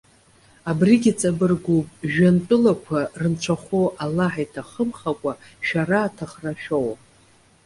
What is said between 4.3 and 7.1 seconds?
иҭахымхакәа, шәара аҭахра шәоуам!